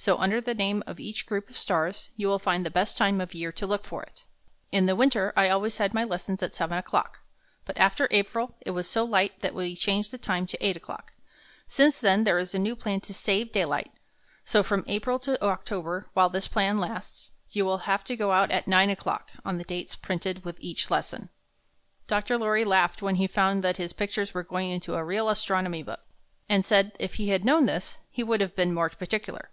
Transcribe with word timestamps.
So 0.00 0.16
under 0.16 0.40
the 0.40 0.54
name 0.54 0.84
of 0.86 1.00
each 1.00 1.26
group 1.26 1.50
of 1.50 1.58
stars, 1.58 2.08
you 2.16 2.28
will 2.28 2.38
find 2.38 2.64
the 2.64 2.70
best 2.70 2.96
time 2.96 3.20
of 3.20 3.34
year 3.34 3.50
to 3.50 3.66
look 3.66 3.84
for 3.84 4.00
it. 4.04 4.24
In 4.70 4.86
the 4.86 4.94
winter, 4.94 5.32
I 5.36 5.48
always 5.48 5.78
had 5.78 5.92
my 5.92 6.04
lessons 6.04 6.40
at 6.40 6.54
seven 6.54 6.78
o'clock, 6.78 7.18
but 7.64 7.76
after 7.76 8.06
April 8.12 8.54
it 8.60 8.70
was 8.70 8.88
so 8.88 9.02
light 9.04 9.40
that 9.40 9.56
we 9.56 9.74
changed 9.74 10.12
the 10.12 10.16
time 10.16 10.46
to 10.46 10.66
eight 10.66 10.76
o'clock. 10.76 11.14
Since 11.66 11.98
then, 12.00 12.22
there 12.22 12.38
is 12.38 12.54
a 12.54 12.60
new 12.60 12.76
plan 12.76 13.00
to 13.02 13.12
SAVE 13.12 13.50
DAYLIGHT, 13.50 13.90
so 14.44 14.62
from 14.62 14.84
April 14.86 15.18
to 15.18 15.42
October 15.44 16.08
while 16.14 16.28
this 16.28 16.46
plan 16.46 16.78
lasts, 16.78 17.32
you 17.48 17.64
will 17.64 17.78
have 17.78 18.04
to 18.04 18.14
go 18.14 18.30
out 18.30 18.52
at 18.52 18.68
nine 18.68 18.90
o'clock 18.90 19.32
on 19.44 19.58
the 19.58 19.64
dates 19.64 19.96
printed 19.96 20.44
with 20.44 20.58
each 20.60 20.92
lesson. 20.92 21.28
Dr. 22.06 22.38
Lorry 22.38 22.64
laughed 22.64 23.02
when 23.02 23.16
he 23.16 23.26
found 23.26 23.64
that 23.64 23.78
his 23.78 23.92
pictures 23.92 24.32
were 24.32 24.44
going 24.44 24.70
into 24.70 24.94
a 24.94 25.04
real 25.04 25.28
Astronomy 25.28 25.82
book, 25.82 26.04
and 26.48 26.64
said 26.64 26.92
if 27.00 27.14
he 27.14 27.30
had 27.30 27.44
known 27.44 27.66
this, 27.66 27.98
he 28.08 28.22
would 28.22 28.40
have 28.40 28.54
been 28.54 28.72
more 28.72 28.88
particular. 28.90 29.50